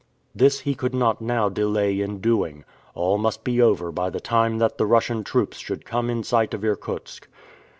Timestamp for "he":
0.61-0.73